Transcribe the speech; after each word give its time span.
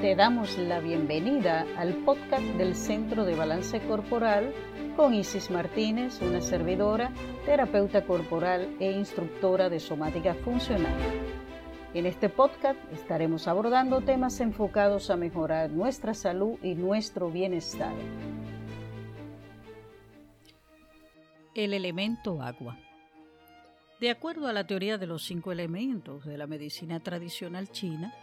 Te 0.00 0.16
damos 0.16 0.56
la 0.56 0.80
bienvenida 0.80 1.66
al 1.76 1.94
podcast 2.04 2.42
del 2.56 2.74
Centro 2.74 3.26
de 3.26 3.36
Balance 3.36 3.80
Corporal 3.80 4.50
con 4.96 5.12
Isis 5.12 5.50
Martínez, 5.50 6.22
una 6.22 6.40
servidora, 6.40 7.12
terapeuta 7.44 8.06
corporal 8.06 8.76
e 8.80 8.92
instructora 8.92 9.68
de 9.68 9.78
somática 9.78 10.32
funcional. 10.32 10.98
En 11.92 12.06
este 12.06 12.30
podcast 12.30 12.80
estaremos 12.94 13.46
abordando 13.46 14.00
temas 14.00 14.40
enfocados 14.40 15.10
a 15.10 15.18
mejorar 15.18 15.68
nuestra 15.68 16.14
salud 16.14 16.58
y 16.62 16.74
nuestro 16.76 17.30
bienestar. 17.30 17.92
El 21.54 21.74
elemento 21.74 22.40
agua. 22.40 22.78
De 24.00 24.08
acuerdo 24.08 24.48
a 24.48 24.54
la 24.54 24.66
teoría 24.66 24.96
de 24.96 25.06
los 25.06 25.24
cinco 25.24 25.52
elementos 25.52 26.24
de 26.24 26.38
la 26.38 26.46
medicina 26.46 27.00
tradicional 27.00 27.68
china, 27.68 28.14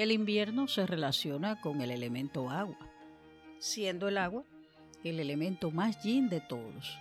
el 0.00 0.12
invierno 0.12 0.66
se 0.66 0.86
relaciona 0.86 1.60
con 1.60 1.82
el 1.82 1.90
elemento 1.90 2.48
agua, 2.48 2.78
siendo 3.58 4.08
el 4.08 4.16
agua 4.16 4.44
el 5.04 5.20
elemento 5.20 5.70
más 5.70 6.02
yin 6.02 6.30
de 6.30 6.40
todos. 6.40 6.98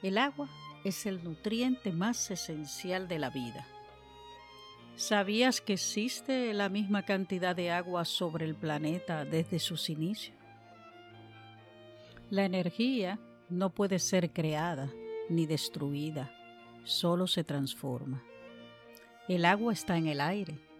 El 0.00 0.16
agua 0.16 0.48
es 0.84 1.06
el 1.06 1.24
nutriente 1.24 1.90
más 1.90 2.30
esencial 2.30 3.08
de 3.08 3.18
la 3.18 3.30
vida. 3.30 3.66
¿Sabías 4.94 5.60
que 5.60 5.72
existe 5.72 6.54
la 6.54 6.68
misma 6.68 7.02
cantidad 7.02 7.56
de 7.56 7.72
agua 7.72 8.04
sobre 8.04 8.44
el 8.44 8.54
planeta 8.54 9.24
desde 9.24 9.58
sus 9.58 9.90
inicios? 9.90 10.36
La 12.30 12.44
energía 12.44 13.18
no 13.48 13.70
puede 13.70 13.98
ser 13.98 14.32
creada 14.32 14.88
ni 15.28 15.46
destruida, 15.46 16.32
solo 16.84 17.26
se 17.26 17.42
transforma. 17.42 18.22
El 19.26 19.44
agua 19.44 19.72
está 19.72 19.96
en 19.96 20.06
el 20.06 20.20
aire 20.20 20.71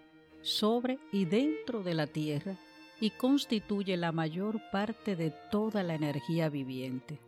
sobre 0.42 0.98
y 1.12 1.24
dentro 1.24 1.82
de 1.82 1.95
la 1.95 2.06
Tierra 2.06 2.56
y 3.01 3.10
constituye 3.10 3.96
la 3.96 4.12
mayor 4.12 4.60
parte 4.71 5.16
de 5.16 5.32
toda 5.51 5.82
la 5.82 5.95
energía 5.95 6.49
viviente. 6.49 7.18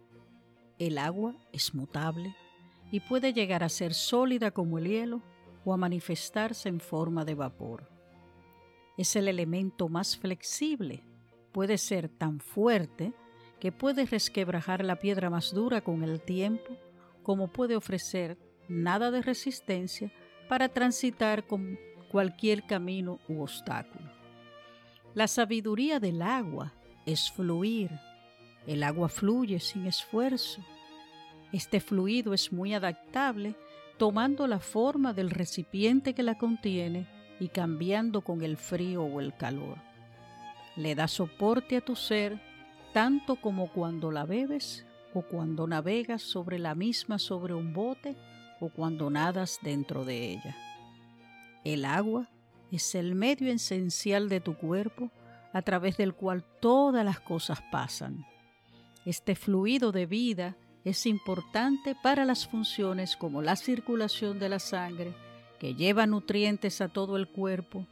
El 0.78 0.98
agua 0.98 1.34
es 1.52 1.74
mutable 1.74 2.34
y 2.90 3.00
puede 3.00 3.32
llegar 3.32 3.64
a 3.64 3.68
ser 3.68 3.94
sólida 3.94 4.50
como 4.50 4.78
el 4.78 4.86
hielo 4.86 5.22
o 5.64 5.72
a 5.72 5.76
manifestarse 5.76 6.68
en 6.68 6.80
forma 6.80 7.24
de 7.24 7.34
vapor. 7.34 7.88
Es 8.96 9.16
el 9.16 9.28
elemento 9.28 9.88
más 9.88 10.16
flexible, 10.16 11.02
puede 11.52 11.78
ser 11.78 12.08
tan 12.08 12.40
fuerte 12.40 13.12
que 13.58 13.72
puede 13.72 14.06
resquebrajar 14.06 14.84
la 14.84 14.96
piedra 14.96 15.30
más 15.30 15.52
dura 15.52 15.80
con 15.80 16.02
el 16.02 16.20
tiempo, 16.20 16.76
como 17.22 17.48
puede 17.48 17.76
ofrecer 17.76 18.36
nada 18.68 19.10
de 19.10 19.22
resistencia 19.22 20.12
para 20.48 20.68
transitar 20.68 21.46
con 21.46 21.78
cualquier 22.14 22.62
camino 22.62 23.18
u 23.28 23.42
obstáculo. 23.42 24.08
La 25.14 25.26
sabiduría 25.26 25.98
del 25.98 26.22
agua 26.22 26.72
es 27.06 27.28
fluir. 27.32 27.90
El 28.68 28.84
agua 28.84 29.08
fluye 29.08 29.58
sin 29.58 29.84
esfuerzo. 29.88 30.62
Este 31.50 31.80
fluido 31.80 32.32
es 32.32 32.52
muy 32.52 32.72
adaptable, 32.72 33.56
tomando 33.98 34.46
la 34.46 34.60
forma 34.60 35.12
del 35.12 35.28
recipiente 35.28 36.14
que 36.14 36.22
la 36.22 36.38
contiene 36.38 37.08
y 37.40 37.48
cambiando 37.48 38.20
con 38.20 38.42
el 38.42 38.58
frío 38.58 39.02
o 39.02 39.20
el 39.20 39.34
calor. 39.34 39.78
Le 40.76 40.94
da 40.94 41.08
soporte 41.08 41.78
a 41.78 41.80
tu 41.80 41.96
ser 41.96 42.40
tanto 42.92 43.34
como 43.34 43.72
cuando 43.72 44.12
la 44.12 44.24
bebes 44.24 44.86
o 45.14 45.22
cuando 45.22 45.66
navegas 45.66 46.22
sobre 46.22 46.60
la 46.60 46.76
misma 46.76 47.18
sobre 47.18 47.54
un 47.54 47.72
bote 47.72 48.14
o 48.60 48.68
cuando 48.68 49.10
nadas 49.10 49.58
dentro 49.64 50.04
de 50.04 50.30
ella. 50.30 50.73
El 51.64 51.86
agua 51.86 52.30
es 52.70 52.94
el 52.94 53.14
medio 53.14 53.50
esencial 53.50 54.28
de 54.28 54.40
tu 54.40 54.54
cuerpo 54.54 55.10
a 55.52 55.62
través 55.62 55.96
del 55.96 56.14
cual 56.14 56.44
todas 56.60 57.04
las 57.04 57.20
cosas 57.20 57.62
pasan. 57.72 58.26
Este 59.06 59.34
fluido 59.34 59.90
de 59.92 60.06
vida 60.06 60.56
es 60.84 61.06
importante 61.06 61.96
para 62.02 62.24
las 62.24 62.46
funciones 62.46 63.16
como 63.16 63.40
la 63.40 63.56
circulación 63.56 64.39
de 64.39 64.48
la 64.50 64.58
sangre, 64.58 65.14
que 65.58 65.74
lleva 65.74 66.06
nutrientes 66.06 66.80
a 66.80 66.89
todo 66.89 67.16
el 67.16 67.28
cuerpo, 67.28 67.86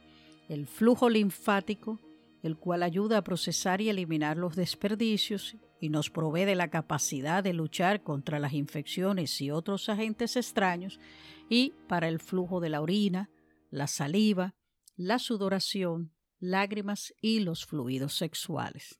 el 0.49 0.67
flujo 0.67 1.09
linfático, 1.09 1.99
el 2.43 2.57
cual 2.57 2.83
ayuda 2.83 3.19
a 3.19 3.23
procesar 3.23 3.81
y 3.81 3.89
eliminar 3.89 4.37
los 4.37 4.55
desperdicios 4.55 5.55
y 5.79 5.89
nos 5.89 6.09
provee 6.09 6.45
de 6.45 6.55
la 6.55 6.69
capacidad 6.69 7.43
de 7.43 7.53
luchar 7.53 8.03
contra 8.03 8.39
las 8.39 8.53
infecciones 8.53 9.41
y 9.41 9.49
otros 9.49 9.89
agentes 9.89 10.35
extraños, 10.35 10.99
y 11.49 11.73
para 11.87 12.07
el 12.07 12.19
flujo 12.19 12.59
de 12.59 12.69
la 12.69 12.81
orina, 12.81 13.29
la 13.73 13.87
saliva, 13.87 14.55
la 14.95 15.17
sudoración, 15.17 16.13
lágrimas 16.39 17.13
y 17.21 17.39
los 17.39 17.65
fluidos 17.65 18.13
sexuales. 18.15 18.99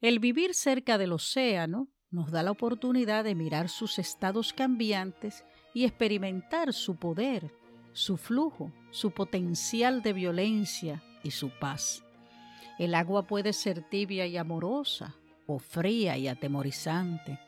El 0.00 0.18
vivir 0.18 0.54
cerca 0.54 0.98
del 0.98 1.12
océano 1.12 1.88
nos 2.10 2.30
da 2.30 2.42
la 2.42 2.50
oportunidad 2.50 3.24
de 3.24 3.34
mirar 3.34 3.68
sus 3.68 3.98
estados 3.98 4.52
cambiantes 4.52 5.44
y 5.72 5.84
experimentar 5.84 6.72
su 6.74 6.96
poder, 6.96 7.54
su 7.92 8.16
flujo, 8.16 8.72
su 8.90 9.12
potencial 9.12 10.02
de 10.02 10.12
violencia 10.12 11.02
y 11.22 11.30
su 11.30 11.50
paz. 11.58 12.04
El 12.78 12.94
agua 12.94 13.26
puede 13.26 13.52
ser 13.52 13.88
tibia 13.88 14.26
y 14.26 14.36
amorosa 14.36 15.14
o 15.46 15.58
fría 15.58 16.18
y 16.18 16.28
atemorizante. 16.28 17.38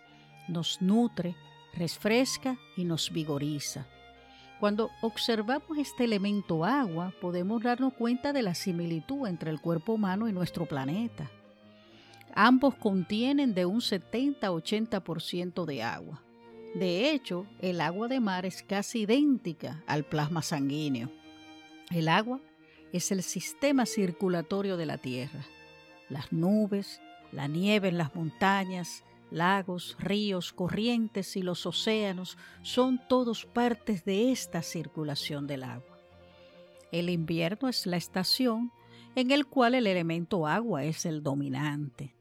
Nos 0.49 0.81
nutre, 0.81 1.37
refresca 1.75 2.59
y 2.77 2.85
nos 2.85 3.11
vigoriza. 3.13 3.87
Cuando 4.63 4.93
observamos 5.01 5.77
este 5.77 6.05
elemento 6.05 6.65
agua, 6.65 7.13
podemos 7.21 7.61
darnos 7.65 7.95
cuenta 7.95 8.33
de 8.33 8.43
la 8.43 8.55
similitud 8.55 9.27
entre 9.27 9.51
el 9.51 9.61
cuerpo 9.61 9.95
humano 9.95 10.29
y 10.29 10.33
nuestro 10.33 10.67
planeta. 10.67 11.29
Ambos 12.33 12.77
contienen 12.77 13.55
de 13.55 13.67
un 13.67 13.81
70 13.81 14.47
a 14.47 14.53
80% 14.53 15.65
de 15.65 15.83
agua. 15.83 16.23
De 16.77 17.11
hecho, 17.11 17.45
el 17.59 17.81
agua 17.81 18.07
de 18.07 18.21
mar 18.21 18.47
es 18.47 18.63
casi 18.63 19.01
idéntica 19.01 19.83
al 19.89 20.05
plasma 20.05 20.43
sanguíneo. 20.43 21.11
El 21.91 22.07
agua 22.07 22.39
es 22.93 23.11
el 23.11 23.25
sistema 23.25 23.85
circulatorio 23.85 24.77
de 24.77 24.87
la 24.87 24.99
Tierra. 24.99 25.45
Las 26.09 26.33
nubes, 26.33 27.01
la 27.33 27.49
nieve 27.49 27.89
en 27.89 27.99
las 27.99 28.15
montañas, 28.15 29.03
Lagos, 29.33 29.97
ríos, 29.99 30.53
corrientes 30.53 31.37
y 31.37 31.43
los 31.43 31.65
océanos 31.65 32.37
son 32.61 33.01
todos 33.09 33.47
partes 33.47 34.05
de 34.05 34.31
esta 34.31 34.63
circulación 34.63 35.47
del 35.47 35.65
agua. 35.65 35.99
El 36.93 37.09
invierno 37.09 37.69
es 37.69 37.87
la 37.87 37.97
estación 37.97 38.71
en 39.17 39.31
el 39.31 39.47
cual 39.47 39.75
el 39.75 39.87
elemento 39.87 40.47
agua 40.47 40.85
es 40.85 41.07
el 41.07 41.23
dominante. 41.23 42.15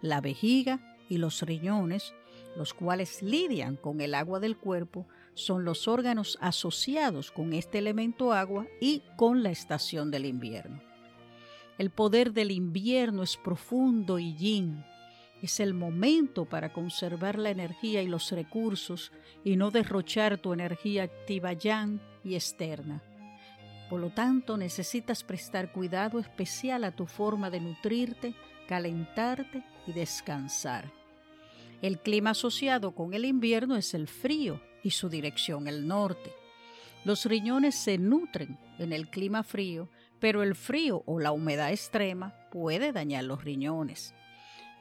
La 0.00 0.20
vejiga 0.20 0.96
y 1.08 1.18
los 1.18 1.42
riñones, 1.42 2.14
los 2.56 2.72
cuales 2.72 3.20
lidian 3.20 3.74
con 3.74 4.00
el 4.00 4.14
agua 4.14 4.38
del 4.38 4.56
cuerpo, 4.56 5.08
son 5.34 5.64
los 5.64 5.88
órganos 5.88 6.38
asociados 6.40 7.32
con 7.32 7.52
este 7.52 7.78
elemento 7.78 8.32
agua 8.32 8.68
y 8.80 9.02
con 9.16 9.42
la 9.42 9.50
estación 9.50 10.12
del 10.12 10.26
invierno. 10.26 10.80
El 11.78 11.90
poder 11.90 12.32
del 12.32 12.52
invierno 12.52 13.24
es 13.24 13.36
profundo 13.36 14.20
y 14.20 14.36
yin, 14.36 14.84
es 15.44 15.60
el 15.60 15.74
momento 15.74 16.46
para 16.46 16.72
conservar 16.72 17.38
la 17.38 17.50
energía 17.50 18.00
y 18.00 18.06
los 18.06 18.32
recursos 18.32 19.12
y 19.44 19.56
no 19.56 19.70
derrochar 19.70 20.38
tu 20.38 20.54
energía 20.54 21.02
activa 21.02 21.52
y 21.52 22.34
externa. 22.34 23.02
Por 23.90 24.00
lo 24.00 24.08
tanto, 24.08 24.56
necesitas 24.56 25.22
prestar 25.22 25.70
cuidado 25.70 26.18
especial 26.18 26.82
a 26.84 26.96
tu 26.96 27.04
forma 27.04 27.50
de 27.50 27.60
nutrirte, 27.60 28.34
calentarte 28.66 29.62
y 29.86 29.92
descansar. 29.92 30.90
El 31.82 31.98
clima 31.98 32.30
asociado 32.30 32.94
con 32.94 33.12
el 33.12 33.26
invierno 33.26 33.76
es 33.76 33.92
el 33.92 34.08
frío 34.08 34.62
y 34.82 34.92
su 34.92 35.10
dirección 35.10 35.68
el 35.68 35.86
norte. 35.86 36.32
Los 37.04 37.26
riñones 37.26 37.74
se 37.74 37.98
nutren 37.98 38.58
en 38.78 38.94
el 38.94 39.10
clima 39.10 39.42
frío, 39.42 39.90
pero 40.20 40.42
el 40.42 40.54
frío 40.54 41.02
o 41.04 41.20
la 41.20 41.32
humedad 41.32 41.70
extrema 41.70 42.34
puede 42.50 42.92
dañar 42.92 43.24
los 43.24 43.44
riñones 43.44 44.14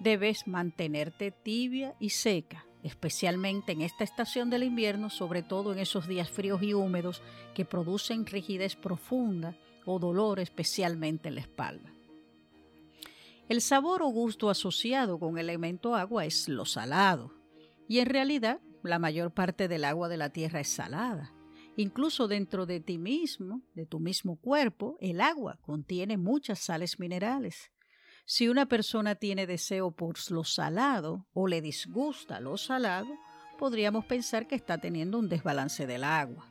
debes 0.04 0.48
mantenerte 0.48 1.32
tibia 1.32 1.96
y 2.00 2.10
seca, 2.10 2.66
especialmente 2.84 3.72
en 3.72 3.82
esta 3.82 4.04
estación 4.04 4.50
del 4.50 4.64
invierno, 4.64 5.10
sobre 5.10 5.42
todo 5.42 5.72
en 5.72 5.80
esos 5.80 6.08
días 6.08 6.30
fríos 6.30 6.62
y 6.62 6.74
húmedos 6.74 7.22
que 7.56 7.66
producen 7.66 8.26
rigidez 8.26 8.76
profunda 8.76 9.58
o 9.86 10.00
dolor 10.00 10.40
especialmente 10.40 11.30
en 11.30 11.36
la 11.36 11.42
espalda. 11.42 11.94
El 13.50 13.62
sabor 13.62 14.02
o 14.04 14.08
gusto 14.08 14.50
asociado 14.50 15.20
con 15.20 15.38
el 15.38 15.50
elemento 15.50 15.96
agua 15.96 16.26
es 16.26 16.48
lo 16.48 16.66
salado, 16.66 17.34
y 17.88 18.00
en 18.00 18.06
realidad 18.06 18.62
la 18.84 19.00
mayor 19.00 19.34
parte 19.34 19.68
del 19.68 19.86
agua 19.86 20.10
de 20.10 20.18
la 20.18 20.30
tierra 20.30 20.60
es 20.60 20.70
salada. 20.70 21.34
Incluso 21.76 22.28
dentro 22.28 22.66
de 22.66 22.80
ti 22.80 22.98
mismo, 22.98 23.62
de 23.74 23.86
tu 23.86 24.00
mismo 24.00 24.36
cuerpo, 24.36 24.98
el 25.00 25.22
agua 25.22 25.60
contiene 25.62 26.18
muchas 26.18 26.60
sales 26.60 27.00
minerales. 27.00 27.73
Si 28.26 28.48
una 28.48 28.68
persona 28.68 29.16
tiene 29.16 29.46
deseo 29.48 29.92
por 29.92 30.16
lo 30.32 30.44
salado 30.46 31.26
o 31.34 31.48
le 31.48 31.62
disgusta 31.62 32.40
lo 32.40 32.58
salado, 32.58 33.10
podríamos 33.60 34.06
pensar 34.06 34.48
que 34.48 34.56
está 34.56 34.78
teniendo 34.78 35.20
un 35.20 35.28
desbalance 35.28 35.86
del 35.86 36.06
agua. 36.06 36.48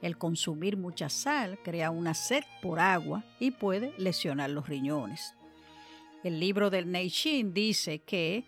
El 0.00 0.16
consumir 0.16 0.76
mucha 0.76 1.08
sal 1.08 1.58
crea 1.62 1.90
una 1.90 2.14
sed 2.14 2.44
por 2.62 2.78
agua 2.78 3.24
y 3.40 3.50
puede 3.50 3.92
lesionar 3.98 4.50
los 4.50 4.68
riñones. 4.68 5.34
El 6.22 6.38
libro 6.38 6.70
del 6.70 6.90
Neishin 6.90 7.52
dice 7.52 7.98
que 8.00 8.46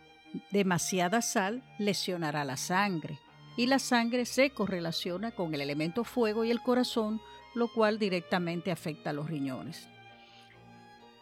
demasiada 0.51 1.21
sal 1.21 1.63
lesionará 1.79 2.45
la 2.45 2.57
sangre 2.57 3.19
y 3.57 3.67
la 3.67 3.79
sangre 3.79 4.25
se 4.25 4.51
correlaciona 4.51 5.33
con 5.33 5.53
el 5.53 5.61
elemento 5.61 6.05
fuego 6.05 6.45
y 6.45 6.51
el 6.51 6.63
corazón, 6.63 7.21
lo 7.55 7.69
cual 7.69 7.99
directamente 7.99 8.71
afecta 8.71 9.11
a 9.11 9.13
los 9.13 9.29
riñones. 9.29 9.89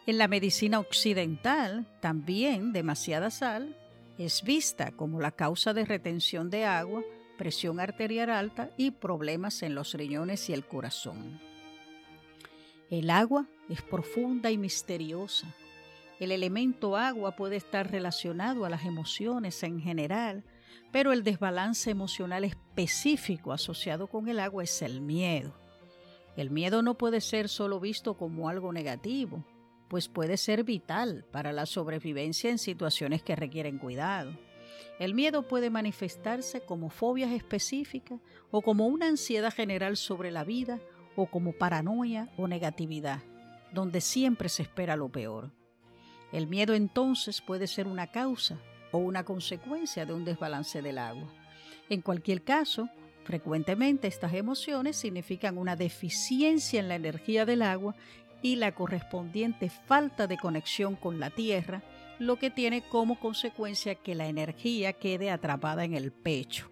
En 0.07 0.17
la 0.17 0.27
medicina 0.27 0.79
occidental, 0.79 1.85
también 1.99 2.73
demasiada 2.73 3.29
sal 3.29 3.77
es 4.17 4.43
vista 4.43 4.91
como 4.91 5.19
la 5.19 5.31
causa 5.31 5.73
de 5.73 5.85
retención 5.85 6.49
de 6.49 6.65
agua, 6.65 7.03
presión 7.37 7.79
arterial 7.79 8.31
alta 8.31 8.71
y 8.77 8.91
problemas 8.91 9.61
en 9.61 9.75
los 9.75 9.93
riñones 9.93 10.49
y 10.49 10.53
el 10.53 10.65
corazón. 10.65 11.39
El 12.89 13.11
agua 13.11 13.47
es 13.69 13.83
profunda 13.83 14.49
y 14.49 14.57
misteriosa. 14.57 15.47
El 16.19 16.31
elemento 16.31 16.97
agua 16.97 17.35
puede 17.35 17.55
estar 17.55 17.89
relacionado 17.89 18.65
a 18.65 18.69
las 18.69 18.85
emociones 18.85 19.61
en 19.63 19.79
general, 19.79 20.43
pero 20.91 21.13
el 21.13 21.23
desbalance 21.23 21.91
emocional 21.91 22.43
específico 22.43 23.53
asociado 23.53 24.07
con 24.07 24.27
el 24.27 24.39
agua 24.39 24.63
es 24.63 24.81
el 24.81 24.99
miedo. 24.99 25.53
El 26.35 26.49
miedo 26.49 26.81
no 26.81 26.97
puede 26.97 27.21
ser 27.21 27.49
solo 27.49 27.79
visto 27.79 28.17
como 28.17 28.49
algo 28.49 28.73
negativo, 28.73 29.45
pues 29.91 30.07
puede 30.07 30.37
ser 30.37 30.63
vital 30.63 31.25
para 31.33 31.51
la 31.51 31.65
sobrevivencia 31.65 32.49
en 32.49 32.59
situaciones 32.59 33.23
que 33.23 33.35
requieren 33.35 33.77
cuidado. 33.77 34.31
El 34.99 35.13
miedo 35.13 35.49
puede 35.49 35.69
manifestarse 35.69 36.61
como 36.61 36.89
fobias 36.89 37.31
específicas 37.31 38.21
o 38.51 38.61
como 38.61 38.87
una 38.87 39.09
ansiedad 39.09 39.53
general 39.53 39.97
sobre 39.97 40.31
la 40.31 40.45
vida 40.45 40.79
o 41.17 41.25
como 41.25 41.51
paranoia 41.51 42.29
o 42.37 42.47
negatividad, 42.47 43.19
donde 43.73 43.99
siempre 43.99 44.47
se 44.47 44.61
espera 44.61 44.95
lo 44.95 45.09
peor. 45.09 45.51
El 46.31 46.47
miedo 46.47 46.73
entonces 46.73 47.41
puede 47.41 47.67
ser 47.67 47.85
una 47.85 48.07
causa 48.07 48.57
o 48.93 48.97
una 48.97 49.25
consecuencia 49.25 50.05
de 50.05 50.13
un 50.13 50.23
desbalance 50.23 50.81
del 50.81 50.99
agua. 50.99 51.27
En 51.89 51.99
cualquier 51.99 52.43
caso, 52.43 52.87
frecuentemente 53.25 54.07
estas 54.07 54.33
emociones 54.35 54.95
significan 54.95 55.57
una 55.57 55.75
deficiencia 55.75 56.79
en 56.79 56.87
la 56.87 56.95
energía 56.95 57.45
del 57.45 57.61
agua 57.61 57.93
y 58.41 58.55
la 58.55 58.73
correspondiente 58.73 59.69
falta 59.69 60.27
de 60.27 60.37
conexión 60.37 60.95
con 60.95 61.19
la 61.19 61.29
tierra, 61.29 61.83
lo 62.19 62.37
que 62.37 62.49
tiene 62.49 62.81
como 62.81 63.19
consecuencia 63.19 63.95
que 63.95 64.15
la 64.15 64.27
energía 64.27 64.93
quede 64.93 65.31
atrapada 65.31 65.83
en 65.83 65.93
el 65.93 66.11
pecho. 66.11 66.69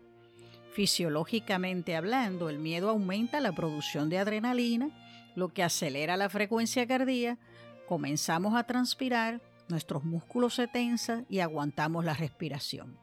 Fisiológicamente 0.74 1.96
hablando, 1.96 2.50
el 2.50 2.60
miedo 2.60 2.90
aumenta 2.90 3.40
la 3.40 3.52
producción 3.52 4.10
de 4.10 4.20
adrenalina, 4.20 4.90
lo 5.36 5.50
que 5.50 5.64
acelera 5.64 6.18
la 6.18 6.30
frecuencia 6.30 6.88
cardíaca, 6.88 7.42
comenzamos 7.88 8.56
a 8.56 8.64
transpirar, 8.64 9.42
nuestros 9.68 10.04
músculos 10.04 10.56
se 10.56 10.68
tensan 10.68 11.26
y 11.30 11.40
aguantamos 11.40 12.06
la 12.06 12.14
respiración. 12.14 12.98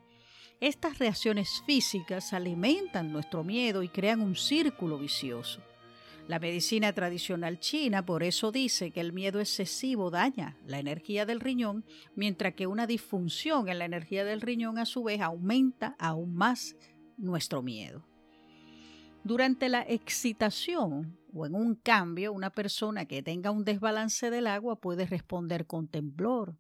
Estas 0.60 0.98
reacciones 0.98 1.62
físicas 1.66 2.32
alimentan 2.32 3.12
nuestro 3.12 3.44
miedo 3.44 3.82
y 3.82 3.88
crean 3.88 4.20
un 4.20 4.36
círculo 4.36 4.98
vicioso. 4.98 5.60
La 6.28 6.40
medicina 6.40 6.92
tradicional 6.92 7.60
china 7.60 8.04
por 8.04 8.24
eso 8.24 8.50
dice 8.50 8.90
que 8.90 9.00
el 9.00 9.12
miedo 9.12 9.38
excesivo 9.38 10.10
daña 10.10 10.56
la 10.66 10.80
energía 10.80 11.24
del 11.24 11.38
riñón, 11.38 11.84
mientras 12.16 12.54
que 12.54 12.66
una 12.66 12.88
disfunción 12.88 13.68
en 13.68 13.78
la 13.78 13.84
energía 13.84 14.24
del 14.24 14.40
riñón 14.40 14.78
a 14.78 14.86
su 14.86 15.04
vez 15.04 15.20
aumenta 15.20 15.94
aún 16.00 16.34
más 16.34 16.74
nuestro 17.16 17.62
miedo. 17.62 18.04
Durante 19.22 19.68
la 19.68 19.82
excitación 19.82 21.16
o 21.32 21.46
en 21.46 21.54
un 21.54 21.76
cambio, 21.76 22.32
una 22.32 22.50
persona 22.50 23.06
que 23.06 23.22
tenga 23.22 23.52
un 23.52 23.64
desbalance 23.64 24.30
del 24.30 24.46
agua 24.48 24.80
puede 24.80 25.06
responder 25.06 25.66
con 25.66 25.86
temblor. 25.86 26.56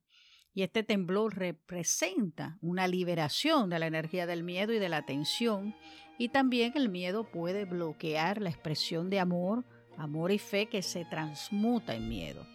Y 0.52 0.62
este 0.62 0.82
temblor 0.82 1.36
representa 1.36 2.56
una 2.60 2.88
liberación 2.88 3.68
de 3.68 3.78
la 3.78 3.86
energía 3.86 4.26
del 4.26 4.42
miedo 4.42 4.72
y 4.72 4.78
de 4.78 4.88
la 4.88 5.04
tensión 5.04 5.74
y 6.18 6.28
también 6.28 6.72
el 6.76 6.88
miedo 6.88 7.24
puede 7.24 7.64
bloquear 7.64 8.40
la 8.40 8.50
expresión 8.50 9.10
de 9.10 9.20
amor, 9.20 9.64
amor 9.96 10.32
y 10.32 10.38
fe 10.38 10.66
que 10.66 10.82
se 10.82 11.04
transmuta 11.04 11.94
en 11.94 12.08
miedo. 12.08 12.46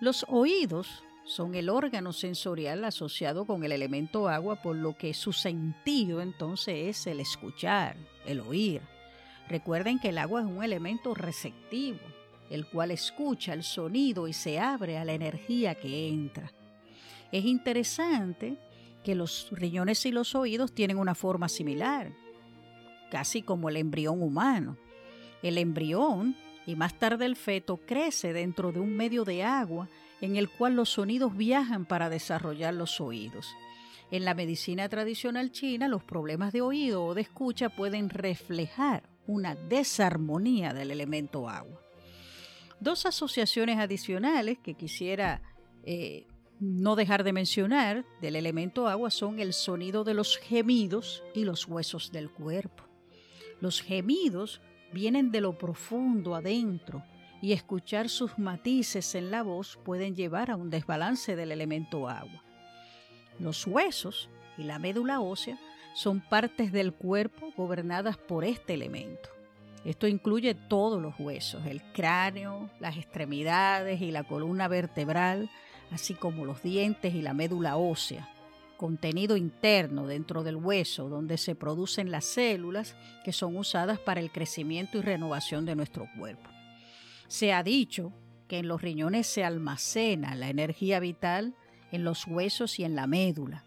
Los 0.00 0.26
oídos 0.28 1.02
son 1.24 1.54
el 1.54 1.68
órgano 1.68 2.12
sensorial 2.12 2.84
asociado 2.84 3.46
con 3.46 3.64
el 3.64 3.72
elemento 3.72 4.28
agua, 4.28 4.62
por 4.62 4.76
lo 4.76 4.96
que 4.96 5.14
su 5.14 5.32
sentido 5.32 6.20
entonces 6.20 6.74
es 6.88 7.06
el 7.06 7.20
escuchar, 7.20 7.96
el 8.26 8.40
oír. 8.40 8.82
Recuerden 9.48 9.98
que 9.98 10.10
el 10.10 10.18
agua 10.18 10.40
es 10.40 10.46
un 10.46 10.62
elemento 10.62 11.14
receptivo, 11.14 11.98
el 12.50 12.66
cual 12.66 12.92
escucha 12.92 13.52
el 13.52 13.64
sonido 13.64 14.28
y 14.28 14.32
se 14.32 14.58
abre 14.58 14.98
a 14.98 15.04
la 15.04 15.14
energía 15.14 15.74
que 15.74 16.08
entra. 16.08 16.52
Es 17.32 17.44
interesante 17.44 18.56
que 19.06 19.14
los 19.14 19.46
riñones 19.52 20.04
y 20.04 20.10
los 20.10 20.34
oídos 20.34 20.72
tienen 20.72 20.98
una 20.98 21.14
forma 21.14 21.48
similar, 21.48 22.10
casi 23.08 23.40
como 23.40 23.68
el 23.68 23.76
embrión 23.76 24.20
humano. 24.20 24.76
El 25.44 25.58
embrión 25.58 26.34
y 26.66 26.74
más 26.74 26.98
tarde 26.98 27.24
el 27.24 27.36
feto 27.36 27.76
crece 27.76 28.32
dentro 28.32 28.72
de 28.72 28.80
un 28.80 28.96
medio 28.96 29.24
de 29.24 29.44
agua 29.44 29.88
en 30.20 30.34
el 30.34 30.50
cual 30.50 30.74
los 30.74 30.88
sonidos 30.88 31.36
viajan 31.36 31.84
para 31.84 32.10
desarrollar 32.10 32.74
los 32.74 33.00
oídos. 33.00 33.46
En 34.10 34.24
la 34.24 34.34
medicina 34.34 34.88
tradicional 34.88 35.52
china, 35.52 35.86
los 35.86 36.02
problemas 36.02 36.52
de 36.52 36.62
oído 36.62 37.04
o 37.04 37.14
de 37.14 37.20
escucha 37.20 37.68
pueden 37.68 38.10
reflejar 38.10 39.08
una 39.28 39.54
desarmonía 39.54 40.74
del 40.74 40.90
elemento 40.90 41.48
agua. 41.48 41.80
Dos 42.80 43.06
asociaciones 43.06 43.78
adicionales 43.78 44.58
que 44.58 44.74
quisiera 44.74 45.42
eh, 45.84 46.26
no 46.60 46.96
dejar 46.96 47.24
de 47.24 47.32
mencionar 47.32 48.04
del 48.20 48.36
elemento 48.36 48.88
agua 48.88 49.10
son 49.10 49.40
el 49.40 49.52
sonido 49.52 50.04
de 50.04 50.14
los 50.14 50.38
gemidos 50.38 51.22
y 51.34 51.44
los 51.44 51.66
huesos 51.66 52.12
del 52.12 52.30
cuerpo. 52.30 52.84
Los 53.60 53.80
gemidos 53.82 54.60
vienen 54.92 55.30
de 55.30 55.40
lo 55.40 55.58
profundo 55.58 56.34
adentro 56.34 57.02
y 57.42 57.52
escuchar 57.52 58.08
sus 58.08 58.38
matices 58.38 59.14
en 59.14 59.30
la 59.30 59.42
voz 59.42 59.78
pueden 59.84 60.16
llevar 60.16 60.50
a 60.50 60.56
un 60.56 60.70
desbalance 60.70 61.36
del 61.36 61.52
elemento 61.52 62.08
agua. 62.08 62.42
Los 63.38 63.66
huesos 63.66 64.30
y 64.56 64.64
la 64.64 64.78
médula 64.78 65.20
ósea 65.20 65.58
son 65.94 66.20
partes 66.20 66.72
del 66.72 66.92
cuerpo 66.92 67.52
gobernadas 67.56 68.16
por 68.16 68.44
este 68.44 68.74
elemento. 68.74 69.30
Esto 69.84 70.08
incluye 70.08 70.54
todos 70.54 71.00
los 71.00 71.14
huesos, 71.18 71.64
el 71.66 71.80
cráneo, 71.92 72.70
las 72.80 72.96
extremidades 72.96 74.00
y 74.00 74.10
la 74.10 74.24
columna 74.24 74.66
vertebral, 74.66 75.48
así 75.90 76.14
como 76.14 76.44
los 76.44 76.62
dientes 76.62 77.14
y 77.14 77.22
la 77.22 77.34
médula 77.34 77.76
ósea, 77.76 78.28
contenido 78.76 79.36
interno 79.36 80.06
dentro 80.06 80.42
del 80.42 80.56
hueso 80.56 81.08
donde 81.08 81.38
se 81.38 81.54
producen 81.54 82.10
las 82.10 82.24
células 82.24 82.94
que 83.24 83.32
son 83.32 83.56
usadas 83.56 83.98
para 83.98 84.20
el 84.20 84.30
crecimiento 84.30 84.98
y 84.98 85.02
renovación 85.02 85.64
de 85.64 85.76
nuestro 85.76 86.08
cuerpo. 86.18 86.50
Se 87.28 87.52
ha 87.52 87.62
dicho 87.62 88.12
que 88.48 88.58
en 88.58 88.68
los 88.68 88.82
riñones 88.82 89.26
se 89.26 89.44
almacena 89.44 90.34
la 90.34 90.48
energía 90.48 91.00
vital 91.00 91.54
en 91.90 92.04
los 92.04 92.26
huesos 92.26 92.78
y 92.78 92.84
en 92.84 92.94
la 92.94 93.06
médula. 93.06 93.64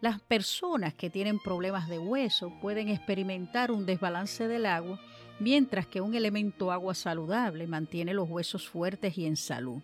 Las 0.00 0.20
personas 0.20 0.94
que 0.94 1.10
tienen 1.10 1.38
problemas 1.38 1.88
de 1.88 1.98
hueso 1.98 2.52
pueden 2.60 2.88
experimentar 2.88 3.70
un 3.70 3.84
desbalance 3.84 4.48
del 4.48 4.66
agua, 4.66 4.98
mientras 5.40 5.86
que 5.86 6.00
un 6.00 6.14
elemento 6.14 6.72
agua 6.72 6.94
saludable 6.94 7.66
mantiene 7.66 8.14
los 8.14 8.28
huesos 8.28 8.68
fuertes 8.68 9.18
y 9.18 9.26
en 9.26 9.36
salud. 9.36 9.82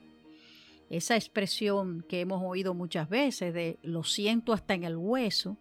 Esa 0.89 1.17
expresión 1.17 2.05
que 2.09 2.21
hemos 2.21 2.43
oído 2.45 2.75
muchas 2.75 3.09
veces 3.09 3.53
de 3.53 3.79
lo 3.83 4.05
siento 4.05 4.53
hasta 4.53 4.75
en 4.75 4.85
el 4.85 4.97
hueso, 4.97 5.59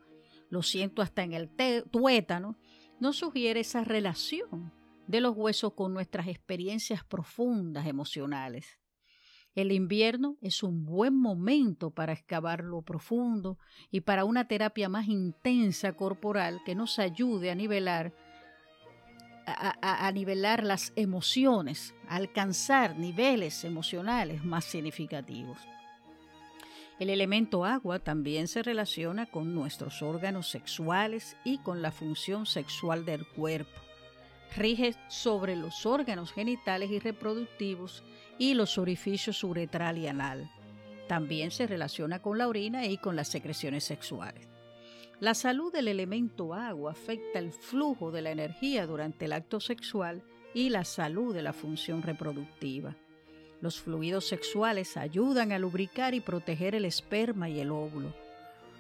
lo 0.50 0.62
siento 0.62 1.02
hasta 1.02 1.24
en 1.24 1.34
el 1.34 1.50
tuétano, 1.90 2.58
nos 3.00 3.18
sugiere 3.18 3.62
esa 3.62 3.84
relación 3.84 4.72
de 5.08 5.22
los 5.22 5.36
huesos 5.36 5.74
con 5.74 5.94
nuestras 5.94 6.28
experiencias 6.28 7.04
profundas 7.04 7.88
emocionales. 7.88 8.80
El 9.56 9.72
invierno 9.72 10.38
es 10.42 10.64
un 10.64 10.86
buen 10.86 11.16
momento 11.16 11.90
para 11.90 12.12
excavar 12.12 12.64
lo 12.64 12.82
profundo 12.82 13.58
y 13.90 14.02
para 14.02 14.26
una 14.26 14.48
terapia 14.48 14.90
más 14.90 15.08
intensa 15.08 15.94
corporal 15.94 16.62
que 16.66 16.76
nos 16.76 17.00
ayude 17.00 17.52
a 17.52 17.56
nivelar 17.56 18.14
a, 19.46 20.12
nivelar 20.12 20.64
las 20.64 20.92
emociones, 20.96 21.94
a 22.08 22.16
alcanzar 22.16 22.98
niveles 22.98 23.64
emocionales 23.64 24.44
más 24.44 24.66
significativos. 24.66 25.58
El 27.00 27.10
elemento 27.10 27.66
agua 27.66 28.00
también 28.00 28.48
se 28.48 28.64
relaciona 28.64 29.26
con 29.26 29.54
nuestros 29.54 30.02
órganos 30.02 30.50
sexuales 30.50 31.36
y 31.44 31.58
con 31.58 31.82
la 31.82 31.92
función 31.92 32.46
sexual 32.46 33.06
del 33.06 33.28
cuerpo. 33.28 33.82
Rige 34.56 34.96
sobre 35.10 35.58
los 35.58 35.86
órganos 35.86 36.32
genitales 36.32 36.90
y 36.90 37.00
reproductivos 37.00 38.04
y 38.40 38.54
los 38.54 38.78
orificios 38.78 39.44
uretral 39.44 39.98
y 39.98 40.08
anal. 40.08 40.50
También 41.10 41.52
se 41.52 41.68
relaciona 41.68 42.22
con 42.22 42.38
la 42.38 42.48
orina 42.48 42.86
y 42.86 42.98
con 42.98 43.18
las 43.18 43.28
secreciones 43.28 43.84
sexuales. 43.84 44.55
La 45.22 45.34
salud 45.34 45.72
del 45.72 45.88
elemento 45.88 46.54
agua 46.54 46.92
afecta 46.92 47.40
el 47.40 47.54
flujo 47.54 48.12
de 48.12 48.22
la 48.22 48.32
energía 48.32 48.86
durante 48.86 49.26
el 49.26 49.34
acto 49.34 49.62
sexual 49.62 50.22
y 50.54 50.70
la 50.70 50.84
salud 50.84 51.34
de 51.34 51.42
la 51.42 51.54
función 51.54 52.02
reproductiva. 52.02 52.96
Los 53.62 53.80
fluidos 53.80 54.28
sexuales 54.28 54.98
ayudan 54.98 55.54
a 55.54 55.60
lubricar 55.60 56.14
y 56.14 56.20
proteger 56.20 56.76
el 56.76 56.84
esperma 56.84 57.50
y 57.50 57.62
el 57.62 57.72
óvulo. 57.72 58.14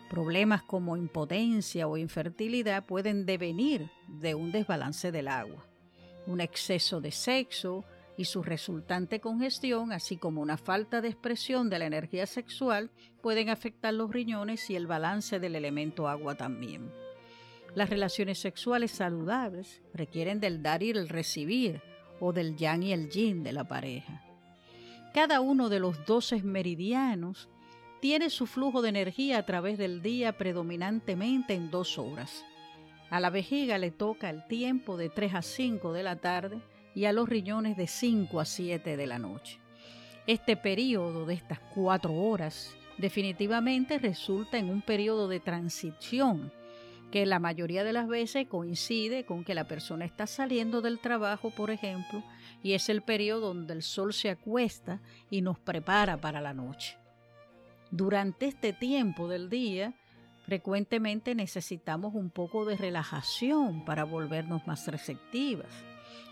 Problemas 0.09 0.61
como 0.61 0.97
impotencia 0.97 1.87
o 1.87 1.97
infertilidad 1.97 2.85
pueden 2.85 3.25
devenir 3.25 3.89
de 4.07 4.35
un 4.35 4.51
desbalance 4.51 5.11
del 5.13 5.29
agua. 5.29 5.65
Un 6.27 6.41
exceso 6.41 6.99
de 6.99 7.11
sexo 7.11 7.85
y 8.17 8.25
su 8.25 8.43
resultante 8.43 9.19
congestión, 9.19 9.91
así 9.91 10.17
como 10.17 10.41
una 10.41 10.57
falta 10.57 11.01
de 11.01 11.10
expresión 11.10 11.69
de 11.69 11.79
la 11.79 11.86
energía 11.86 12.25
sexual, 12.25 12.91
pueden 13.22 13.50
afectar 13.50 13.93
los 13.93 14.12
riñones 14.12 14.69
y 14.69 14.75
el 14.75 14.88
balance 14.88 15.39
del 15.39 15.55
elemento 15.55 16.07
agua 16.07 16.36
también. 16.36 16.91
Las 17.74 17.89
relaciones 17.89 18.39
sexuales 18.39 18.91
saludables 18.91 19.81
requieren 19.93 20.39
del 20.39 20.63
dar 20.63 20.81
y 20.81 20.91
el 20.91 21.10
recibir, 21.10 21.81
o 22.19 22.31
del 22.31 22.55
yang 22.55 22.84
y 22.84 22.93
el 22.93 23.10
yin 23.10 23.43
de 23.43 23.51
la 23.51 23.65
pareja. 23.65 24.22
Cada 25.13 25.41
uno 25.41 25.69
de 25.69 25.79
los 25.79 26.05
doce 26.05 26.41
meridianos 26.41 27.50
tiene 28.00 28.29
su 28.29 28.45
flujo 28.45 28.81
de 28.81 28.89
energía 28.89 29.39
a 29.39 29.45
través 29.45 29.77
del 29.77 30.01
día 30.01 30.38
predominantemente 30.38 31.53
en 31.53 31.72
dos 31.72 31.98
horas. 31.98 32.45
A 33.10 33.19
la 33.19 33.29
vejiga 33.29 33.77
le 33.77 33.91
toca 33.91 34.29
el 34.29 34.45
tiempo 34.48 34.98
de 34.98 35.10
3 35.10 35.36
a 35.36 35.41
5 35.41 35.93
de 35.93 36.03
la 36.03 36.17
tarde 36.17 36.62
y 36.95 37.05
a 37.05 37.13
los 37.13 37.29
riñones 37.29 37.77
de 37.77 37.87
5 37.87 38.39
a 38.39 38.45
7 38.45 38.97
de 38.97 39.07
la 39.07 39.19
noche. 39.19 39.59
Este 40.25 40.57
periodo 40.57 41.25
de 41.25 41.35
estas 41.35 41.59
cuatro 41.59 42.13
horas 42.13 42.75
definitivamente 42.97 43.99
resulta 43.99 44.57
en 44.57 44.69
un 44.69 44.81
periodo 44.81 45.27
de 45.27 45.39
transición 45.39 46.51
que 47.11 47.25
la 47.25 47.39
mayoría 47.39 47.83
de 47.83 47.93
las 47.93 48.07
veces 48.07 48.47
coincide 48.47 49.25
con 49.25 49.43
que 49.43 49.53
la 49.53 49.65
persona 49.65 50.05
está 50.05 50.25
saliendo 50.25 50.81
del 50.81 50.99
trabajo, 50.99 51.51
por 51.51 51.69
ejemplo, 51.69 52.23
y 52.63 52.73
es 52.73 52.89
el 52.89 53.01
periodo 53.03 53.53
donde 53.53 53.73
el 53.73 53.83
sol 53.83 54.13
se 54.13 54.29
acuesta 54.29 54.99
y 55.29 55.41
nos 55.41 55.59
prepara 55.59 56.19
para 56.19 56.41
la 56.41 56.53
noche. 56.53 56.97
Durante 57.91 58.47
este 58.47 58.73
tiempo 58.73 59.27
del 59.27 59.49
día, 59.49 59.93
frecuentemente 60.45 61.35
necesitamos 61.35 62.15
un 62.15 62.29
poco 62.29 62.65
de 62.65 62.75
relajación 62.75 63.85
para 63.85 64.03
volvernos 64.03 64.65
más 64.65 64.87
receptivas. 64.87 65.69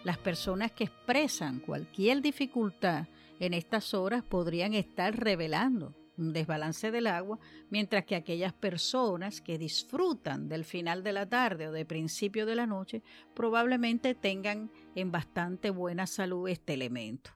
Las 0.03 0.17
personas 0.17 0.71
que 0.71 0.85
expresan 0.85 1.59
cualquier 1.59 2.21
dificultad 2.21 3.07
en 3.39 3.53
estas 3.53 3.93
horas 3.93 4.23
podrían 4.23 4.73
estar 4.73 5.15
revelando 5.15 5.95
un 6.17 6.33
desbalance 6.33 6.91
del 6.91 7.07
agua, 7.07 7.39
mientras 7.69 8.05
que 8.05 8.15
aquellas 8.15 8.53
personas 8.53 9.41
que 9.41 9.57
disfrutan 9.57 10.47
del 10.47 10.63
final 10.65 11.03
de 11.03 11.13
la 11.13 11.27
tarde 11.27 11.67
o 11.67 11.71
de 11.71 11.85
principio 11.85 12.45
de 12.45 12.55
la 12.55 12.67
noche 12.67 13.01
probablemente 13.33 14.13
tengan 14.13 14.71
en 14.95 15.11
bastante 15.11 15.69
buena 15.69 16.05
salud 16.07 16.47
este 16.47 16.73
elemento. 16.73 17.31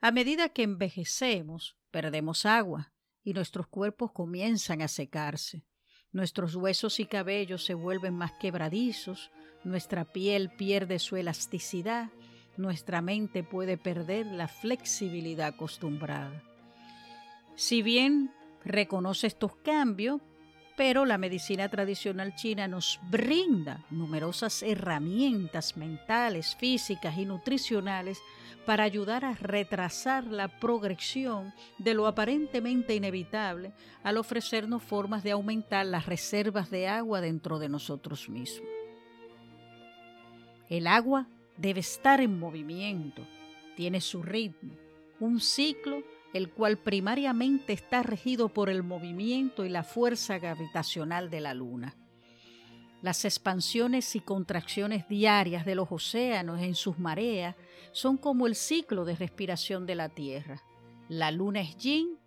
A 0.00 0.10
medida 0.10 0.48
que 0.48 0.64
envejecemos, 0.64 1.76
perdemos 1.90 2.44
agua 2.44 2.92
y 3.22 3.34
nuestros 3.34 3.68
cuerpos 3.68 4.10
comienzan 4.10 4.82
a 4.82 4.88
secarse. 4.88 5.64
Nuestros 6.10 6.56
huesos 6.56 6.98
y 7.00 7.06
cabellos 7.06 7.64
se 7.64 7.74
vuelven 7.74 8.14
más 8.14 8.32
quebradizos, 8.32 9.30
nuestra 9.64 10.04
piel 10.04 10.50
pierde 10.50 10.98
su 10.98 11.16
elasticidad, 11.16 12.10
nuestra 12.56 13.00
mente 13.00 13.42
puede 13.42 13.78
perder 13.78 14.26
la 14.26 14.48
flexibilidad 14.48 15.48
acostumbrada. 15.48 16.42
Si 17.54 17.82
bien 17.82 18.32
reconoce 18.64 19.26
estos 19.26 19.56
cambios, 19.56 20.20
pero 20.76 21.04
la 21.04 21.18
medicina 21.18 21.68
tradicional 21.68 22.34
china 22.34 22.66
nos 22.66 22.98
brinda 23.10 23.84
numerosas 23.90 24.62
herramientas 24.62 25.76
mentales, 25.76 26.56
físicas 26.56 27.18
y 27.18 27.26
nutricionales 27.26 28.18
para 28.64 28.84
ayudar 28.84 29.24
a 29.24 29.34
retrasar 29.34 30.24
la 30.24 30.48
progresión 30.48 31.52
de 31.78 31.94
lo 31.94 32.06
aparentemente 32.06 32.94
inevitable 32.94 33.72
al 34.02 34.16
ofrecernos 34.16 34.82
formas 34.82 35.22
de 35.22 35.32
aumentar 35.32 35.84
las 35.84 36.06
reservas 36.06 36.70
de 36.70 36.88
agua 36.88 37.20
dentro 37.20 37.58
de 37.58 37.68
nosotros 37.68 38.28
mismos. 38.28 38.81
El 40.72 40.86
agua 40.86 41.28
debe 41.58 41.80
estar 41.80 42.22
en 42.22 42.38
movimiento, 42.38 43.26
tiene 43.76 44.00
su 44.00 44.22
ritmo, 44.22 44.72
un 45.20 45.38
ciclo 45.38 46.02
el 46.32 46.48
cual 46.48 46.78
primariamente 46.78 47.74
está 47.74 48.02
regido 48.02 48.48
por 48.48 48.70
el 48.70 48.82
movimiento 48.82 49.66
y 49.66 49.68
la 49.68 49.84
fuerza 49.84 50.38
gravitacional 50.38 51.28
de 51.28 51.40
la 51.42 51.52
Luna. 51.52 51.94
Las 53.02 53.26
expansiones 53.26 54.16
y 54.16 54.20
contracciones 54.20 55.06
diarias 55.08 55.66
de 55.66 55.74
los 55.74 55.92
océanos 55.92 56.62
en 56.62 56.74
sus 56.74 56.98
mareas 56.98 57.54
son 57.90 58.16
como 58.16 58.46
el 58.46 58.54
ciclo 58.54 59.04
de 59.04 59.16
respiración 59.16 59.84
de 59.84 59.94
la 59.94 60.08
Tierra. 60.08 60.62
La 61.10 61.30
Luna 61.32 61.60
es 61.60 61.76
yin, 61.76 62.18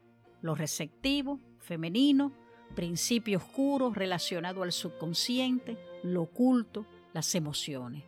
lo 0.44 0.54
receptivo, 0.54 1.40
femenino, 1.58 2.32
principio 2.76 3.40
oscuro 3.40 3.92
relacionado 3.92 4.62
al 4.62 4.72
subconsciente, 4.72 5.80
lo 6.04 6.22
oculto, 6.22 6.86
las 7.12 7.34
emociones. 7.34 8.04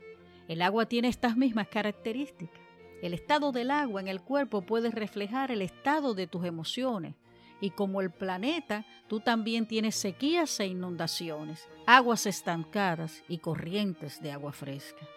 El 0.47 0.61
agua 0.61 0.85
tiene 0.85 1.09
estas 1.09 1.35
mismas 1.35 1.67
características. 1.67 2.61
El 3.01 3.13
estado 3.13 3.51
del 3.51 3.69
agua 3.69 4.01
en 4.01 4.07
el 4.07 4.21
cuerpo 4.21 4.61
puede 4.61 4.89
reflejar 4.89 5.51
el 5.51 5.61
estado 5.61 6.13
de 6.13 6.25
tus 6.25 6.45
emociones. 6.45 7.15
Y 7.59 7.71
como 7.71 8.01
el 8.01 8.11
planeta, 8.11 8.85
tú 9.07 9.19
también 9.19 9.67
tienes 9.67 9.95
sequías 9.95 10.59
e 10.59 10.67
inundaciones, 10.67 11.67
aguas 11.85 12.25
estancadas 12.25 13.23
y 13.27 13.39
corrientes 13.39 14.21
de 14.21 14.31
agua 14.31 14.53
fresca. 14.53 15.07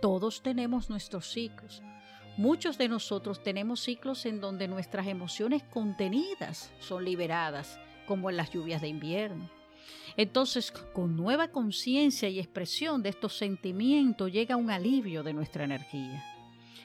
Todos 0.00 0.42
tenemos 0.42 0.90
nuestros 0.90 1.30
ciclos. 1.30 1.82
Muchos 2.36 2.78
de 2.78 2.88
nosotros 2.88 3.42
tenemos 3.42 3.80
ciclos 3.80 4.26
en 4.26 4.40
donde 4.40 4.66
nuestras 4.66 5.06
emociones 5.06 5.62
contenidas 5.62 6.72
son 6.80 7.04
liberadas, 7.04 7.78
como 8.06 8.28
en 8.28 8.36
las 8.36 8.50
lluvias 8.50 8.82
de 8.82 8.88
invierno. 8.88 9.48
Entonces, 10.16 10.70
con 10.70 11.16
nueva 11.16 11.48
conciencia 11.48 12.28
y 12.28 12.38
expresión 12.38 13.02
de 13.02 13.10
estos 13.10 13.36
sentimientos 13.36 14.32
llega 14.32 14.56
un 14.56 14.70
alivio 14.70 15.22
de 15.22 15.32
nuestra 15.32 15.64
energía. 15.64 16.24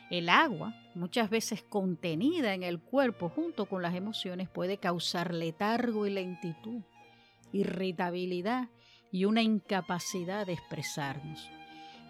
El 0.10 0.30
agua, 0.30 0.74
muchas 0.96 1.30
veces 1.30 1.62
contenida 1.62 2.56
en 2.56 2.64
el 2.64 2.80
cuerpo 2.80 3.30
junto 3.30 3.68
con 3.68 3.84
las 3.84 3.94
emociones, 3.94 4.50
puede 4.50 4.78
causar 4.78 5.34
letargo 5.34 6.08
y 6.08 6.10
lentitud, 6.10 6.82
irritabilidad 7.52 8.70
y 9.12 9.26
una 9.26 9.44
incapacidad 9.44 10.48
de 10.48 10.54
expresarnos. 10.54 11.48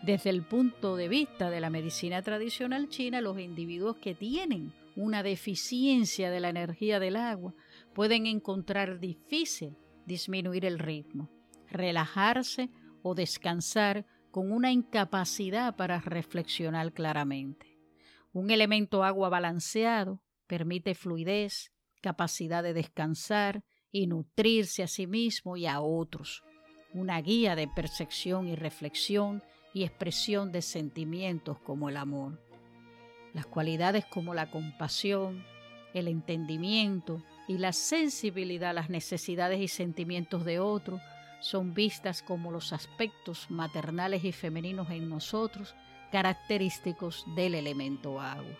Desde 0.01 0.29
el 0.29 0.43
punto 0.43 0.95
de 0.95 1.09
vista 1.09 1.49
de 1.49 1.59
la 1.59 1.69
medicina 1.69 2.21
tradicional 2.21 2.87
china, 2.87 3.19
los 3.19 3.37
individuos 3.37 3.97
que 3.97 4.15
tienen 4.15 4.73
una 4.95 5.21
deficiencia 5.21 6.31
de 6.31 6.39
la 6.39 6.49
energía 6.49 7.01
del 7.01 7.17
agua 7.17 7.53
pueden 7.93 8.25
encontrar 8.27 9.01
difícil 9.01 9.75
disminuir 10.09 10.65
el 10.65 10.79
ritmo, 10.79 11.29
relajarse 11.69 12.69
o 13.01 13.15
descansar 13.15 14.05
con 14.31 14.51
una 14.51 14.71
incapacidad 14.73 15.77
para 15.77 16.01
reflexionar 16.01 16.91
claramente. 16.91 17.77
Un 18.33 18.51
elemento 18.51 19.03
agua 19.03 19.29
balanceado 19.29 20.21
permite 20.47 20.95
fluidez, 20.95 21.71
capacidad 22.01 22.63
de 22.63 22.73
descansar 22.73 23.63
y 23.91 24.07
nutrirse 24.07 24.83
a 24.83 24.87
sí 24.87 25.07
mismo 25.07 25.55
y 25.57 25.65
a 25.67 25.79
otros. 25.79 26.43
Una 26.93 27.21
guía 27.21 27.55
de 27.55 27.67
percepción 27.67 28.47
y 28.47 28.55
reflexión 28.55 29.43
y 29.73 29.83
expresión 29.83 30.51
de 30.51 30.61
sentimientos 30.61 31.59
como 31.59 31.89
el 31.89 31.97
amor. 31.97 32.43
Las 33.33 33.45
cualidades 33.45 34.05
como 34.05 34.33
la 34.33 34.49
compasión, 34.49 35.43
el 35.93 36.07
entendimiento 36.07 37.23
y 37.49 37.57
la 37.57 37.73
sensibilidad 37.73 38.69
a 38.69 38.73
las 38.73 38.91
necesidades 38.91 39.59
y 39.59 39.67
sentimientos 39.67 40.45
de 40.45 40.59
otros 40.59 41.01
son 41.39 41.73
vistas 41.73 42.21
como 42.21 42.51
los 42.51 42.73
aspectos 42.73 43.49
maternales 43.49 44.23
y 44.23 44.31
femeninos 44.31 44.91
en 44.91 45.09
nosotros 45.09 45.73
característicos 46.11 47.25
del 47.35 47.55
elemento 47.55 48.21
agua. 48.21 48.55